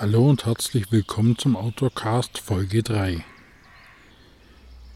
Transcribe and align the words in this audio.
Hallo 0.00 0.28
und 0.28 0.44
herzlich 0.44 0.90
willkommen 0.90 1.38
zum 1.38 1.56
Outdoorcast 1.56 2.38
Folge 2.38 2.82
3. 2.82 3.24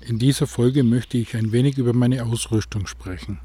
In 0.00 0.18
dieser 0.18 0.48
Folge 0.48 0.82
möchte 0.82 1.18
ich 1.18 1.36
ein 1.36 1.52
wenig 1.52 1.78
über 1.78 1.92
meine 1.92 2.24
Ausrüstung 2.24 2.88
sprechen. 2.88 3.38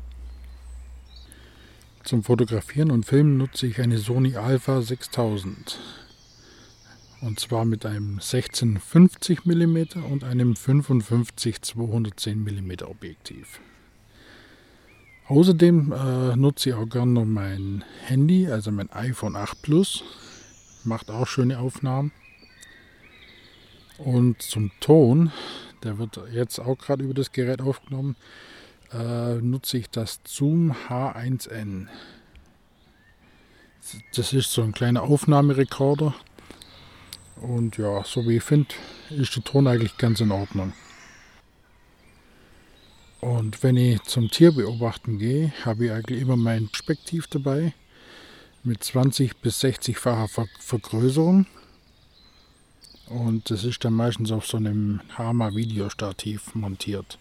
Zum 2.03 2.23
Fotografieren 2.23 2.89
und 2.89 3.05
Filmen 3.05 3.37
nutze 3.37 3.67
ich 3.67 3.79
eine 3.79 3.99
Sony 3.99 4.35
Alpha 4.35 4.81
6000 4.81 5.79
und 7.21 7.39
zwar 7.39 7.65
mit 7.65 7.85
einem 7.85 8.13
1650 8.13 9.45
mm 9.45 9.77
und 10.11 10.23
einem 10.23 10.55
55 10.55 11.61
210 11.61 12.43
mm 12.43 12.71
Objektiv. 12.83 13.59
Außerdem 15.27 15.91
äh, 15.91 16.35
nutze 16.35 16.69
ich 16.69 16.75
auch 16.75 16.89
gerne 16.89 17.11
noch 17.11 17.25
mein 17.25 17.83
Handy, 18.05 18.47
also 18.47 18.71
mein 18.71 18.91
iPhone 18.91 19.35
8 19.35 19.61
Plus. 19.61 20.03
Macht 20.85 21.09
auch 21.09 21.27
schöne 21.27 21.59
Aufnahmen. 21.59 22.11
Und 23.97 24.41
zum 24.41 24.71
Ton, 24.79 25.31
der 25.83 25.97
wird 25.97 26.19
jetzt 26.31 26.59
auch 26.59 26.77
gerade 26.77 27.03
über 27.03 27.13
das 27.13 27.31
Gerät 27.31 27.61
aufgenommen, 27.61 28.15
äh, 28.91 29.35
nutze 29.35 29.77
ich 29.77 29.89
das 29.89 30.19
Zoom 30.25 30.75
H1N. 30.89 31.87
Das 34.15 34.33
ist 34.33 34.51
so 34.51 34.61
ein 34.63 34.73
kleiner 34.73 35.03
Aufnahmerekorder. 35.03 36.13
Und 37.37 37.77
ja, 37.77 38.03
so 38.03 38.27
wie 38.27 38.37
ich 38.37 38.43
finde, 38.43 38.73
ist 39.09 39.35
der 39.35 39.43
Ton 39.43 39.67
eigentlich 39.67 39.97
ganz 39.97 40.21
in 40.21 40.31
Ordnung. 40.31 40.73
Und 43.19 43.63
wenn 43.63 43.77
ich 43.77 44.01
zum 44.03 44.29
Tier 44.29 44.51
beobachten 44.51 45.17
gehe, 45.17 45.53
habe 45.63 45.85
ich 45.85 45.91
eigentlich 45.91 46.19
immer 46.19 46.35
mein 46.35 46.69
Spektiv 46.73 47.27
dabei 47.27 47.73
mit 48.63 48.83
20 48.83 49.37
bis 49.37 49.63
60-facher 49.63 50.27
Ver 50.27 50.47
Vergrößerung. 50.59 51.45
Und 53.07 53.49
das 53.49 53.63
ist 53.63 53.83
dann 53.83 53.93
meistens 53.93 54.31
auf 54.31 54.47
so 54.47 54.57
einem 54.57 55.01
Hama 55.17 55.53
Videostativ 55.53 56.55
montiert. 56.55 57.17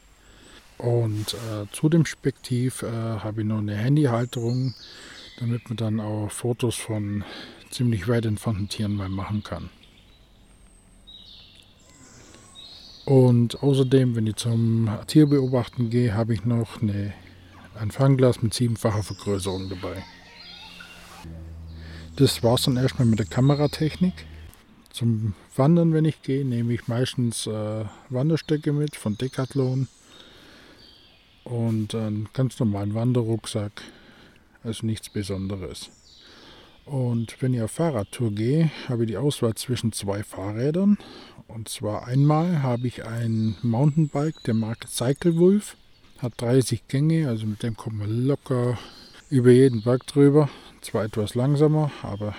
Und 0.79 1.35
äh, 1.35 1.67
zu 1.73 1.89
dem 1.89 2.07
Spektiv 2.07 2.83
äh, 2.83 2.87
habe 2.87 3.43
ich 3.43 3.47
noch 3.47 3.59
eine 3.59 3.77
Handyhalterung, 3.77 4.75
damit 5.39 5.69
man 5.69 5.77
dann 5.77 6.01
auch 6.01 6.31
Fotos 6.31 6.77
von 6.77 7.25
ziemlich 7.71 8.09
weit 8.09 8.27
entfernten 8.27 8.69
Tieren 8.69 8.95
mal 8.95 9.09
machen 9.09 9.43
kann. 9.43 9.71
Und 13.05 13.63
außerdem, 13.63 14.15
wenn 14.15 14.29
ich 14.29 14.37
zum 14.37 14.89
Tierbeobachten 15.09 15.91
gehe, 15.91 16.15
habe 16.15 16.35
ich 16.35 16.45
noch 16.45 16.81
eine, 16.81 17.13
ein 17.75 17.91
Fangglas 17.91 18.43
mit 18.43 18.55
siebenfacher 18.55 19.03
Vergrößerung 19.03 19.69
dabei. 19.69 20.05
Das 22.17 22.43
war 22.43 22.55
es 22.55 22.65
dann 22.65 22.77
erstmal 22.77 23.07
mit 23.07 23.19
der 23.19 23.27
Kameratechnik. 23.27 24.13
Zum 24.91 25.35
Wandern, 25.57 25.95
wenn 25.95 26.05
ich 26.05 26.21
gehe, 26.21 26.45
nehme 26.45 26.75
ich 26.75 26.87
meistens 26.87 27.47
äh, 27.47 27.85
Wanderstöcke 28.11 28.75
mit 28.75 28.97
von 28.97 29.17
Decathlon 29.17 29.89
und 31.45 31.95
einen 31.95 32.29
ganz 32.35 32.59
normalen 32.61 32.95
Wanderrucksack. 32.95 33.83
Also 34.63 34.85
nichts 34.85 35.09
Besonderes. 35.09 35.91
Und 36.85 37.41
wenn 37.41 37.55
ich 37.55 37.63
auf 37.63 37.73
Fahrradtour 37.73 38.33
gehe, 38.33 38.71
habe 38.89 39.05
ich 39.05 39.09
die 39.09 39.17
Auswahl 39.17 39.55
zwischen 39.55 39.93
zwei 39.93 40.23
Fahrrädern. 40.23 40.99
Und 41.49 41.71
zwar 41.71 42.07
einmal 42.07 42.63
habe 42.63 42.89
ich 42.89 43.07
ein 43.07 43.57
Mountainbike 43.63 44.43
der 44.45 44.55
Marke 44.55 44.87
Cycle 44.87 45.39
Wolf. 45.39 45.77
Hat 46.19 46.35
30 46.37 46.89
Gänge, 46.89 47.29
also 47.29 47.47
mit 47.47 47.63
dem 47.63 47.77
kommt 47.77 47.99
man 47.99 48.27
locker 48.27 48.79
über 49.31 49.51
jeden 49.51 49.83
Berg 49.83 50.07
drüber. 50.07 50.51
Zwar 50.83 51.05
etwas 51.05 51.35
langsamer, 51.35 51.91
aber 52.03 52.35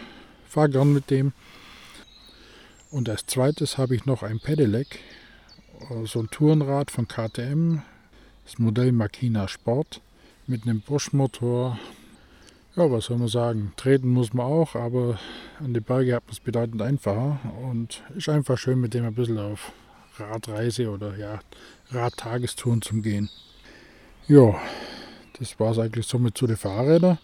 fahre 0.46 0.70
gern 0.70 0.94
mit 0.94 1.10
dem. 1.10 1.34
Und 2.92 3.10
als 3.10 3.26
zweites 3.26 3.78
habe 3.80 3.96
ich 3.96 4.06
noch 4.06 4.22
ein 4.22 4.40
Pedelec, 4.40 5.00
so 6.04 6.20
ein 6.20 6.30
Tourenrad 6.30 6.92
von 6.92 7.08
KTM, 7.08 7.80
das 8.46 8.60
Modell 8.60 8.92
Makina 8.92 9.48
Sport 9.48 10.02
mit 10.46 10.64
einem 10.64 10.82
Bosch-Motor, 10.82 11.80
ja, 12.76 12.92
was 12.92 13.06
soll 13.06 13.18
man 13.18 13.28
sagen? 13.28 13.72
Treten 13.78 14.10
muss 14.10 14.34
man 14.34 14.46
auch, 14.46 14.76
aber 14.76 15.20
an 15.60 15.74
die 15.74 15.80
Berge 15.80 16.16
hat 16.16 16.26
man 16.26 16.34
es 16.34 16.40
bedeutend 16.40 16.82
einfacher 16.82 17.40
und 17.62 18.04
ist 18.16 18.30
einfach 18.30 18.58
schön, 18.58 18.82
mit 18.82 18.94
dem 18.94 19.06
ein 19.06 19.14
bisschen 19.14 19.38
auf 19.38 19.72
Radreise 20.18 20.90
oder 20.90 21.16
ja, 21.18 21.40
Radtagestouren 21.92 22.82
zum 22.82 23.02
Gehen. 23.02 23.30
Ja, 24.28 24.56
das 25.40 25.60
war 25.60 25.72
es 25.72 25.80
eigentlich 25.80 26.08
somit 26.08 26.38
zu 26.38 26.48
den 26.48 26.58
Fahrrädern. 26.58 27.20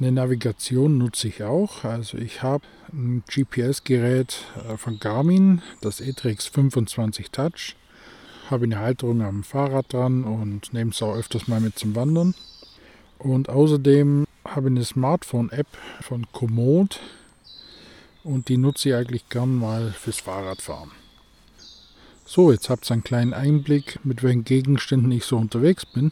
Eine 0.00 0.10
Navigation 0.10 0.98
nutze 0.98 1.28
ich 1.28 1.44
auch. 1.44 1.84
Also 1.84 2.18
ich 2.18 2.42
habe 2.42 2.64
ein 2.92 3.22
GPS-Gerät 3.28 4.38
äh, 4.68 4.76
von 4.76 4.98
Garmin, 4.98 5.62
das 5.80 6.00
Etrex 6.00 6.46
25 6.48 7.30
Touch. 7.30 7.76
Habe 8.50 8.64
eine 8.64 8.80
Halterung 8.80 9.22
am 9.22 9.44
Fahrrad 9.44 9.92
dran 9.92 10.24
und 10.24 10.72
nehme 10.72 10.90
es 10.90 11.00
auch 11.00 11.14
öfters 11.14 11.46
mal 11.46 11.60
mit 11.60 11.78
zum 11.78 11.94
Wandern. 11.94 12.34
Und 13.18 13.48
außerdem 13.48 14.26
habe 14.44 14.66
eine 14.66 14.84
Smartphone-App 14.84 15.68
von 16.02 16.26
Komoot 16.32 17.00
und 18.24 18.48
die 18.48 18.56
nutze 18.56 18.88
ich 18.88 18.94
eigentlich 18.96 19.28
gern 19.28 19.54
mal 19.54 19.92
fürs 19.92 20.18
Fahrradfahren. 20.18 20.90
So, 22.26 22.50
jetzt 22.50 22.68
habt 22.68 22.90
ihr 22.90 22.94
einen 22.94 23.04
kleinen 23.04 23.32
Einblick, 23.32 24.00
mit 24.04 24.22
welchen 24.22 24.44
Gegenständen 24.44 25.12
ich 25.12 25.24
so 25.24 25.36
unterwegs 25.36 25.86
bin. 25.86 26.10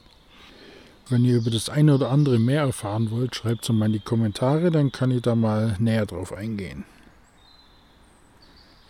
Wenn 1.09 1.25
ihr 1.25 1.37
über 1.37 1.51
das 1.51 1.69
eine 1.69 1.95
oder 1.95 2.11
andere 2.11 2.39
mehr 2.39 2.63
erfahren 2.63 3.11
wollt, 3.11 3.35
schreibt 3.35 3.65
es 3.65 3.69
mal 3.71 3.87
in 3.87 3.93
die 3.93 4.01
Kommentare, 4.01 4.71
dann 4.71 4.93
kann 4.93 5.11
ich 5.11 5.23
da 5.23 5.35
mal 5.35 5.77
näher 5.79 6.07
drauf 6.07 6.33
eingehen. 6.33 6.85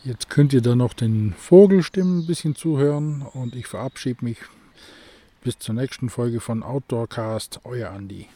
Jetzt 0.04 0.28
könnt 0.28 0.52
ihr 0.52 0.62
da 0.62 0.74
noch 0.74 0.94
den 0.94 1.32
Vogelstimmen 1.32 2.20
ein 2.20 2.26
bisschen 2.26 2.56
zuhören 2.56 3.22
und 3.22 3.54
ich 3.54 3.66
verabschiede 3.66 4.24
mich 4.24 4.38
bis 5.42 5.58
zur 5.58 5.74
nächsten 5.74 6.10
Folge 6.10 6.40
von 6.40 6.62
Outdoorcast, 6.62 7.60
euer 7.64 7.90
Andi. 7.90 8.28